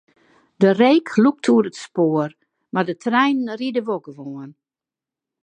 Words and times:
De 0.61 0.69
reek 0.79 1.07
lûkt 1.23 1.45
oer 1.53 1.65
it 1.69 1.81
spoar, 1.85 2.31
mar 2.73 2.85
de 2.89 2.95
treinen 3.03 3.57
ride 3.59 3.81
wol 3.87 4.01
gewoan. 4.07 4.51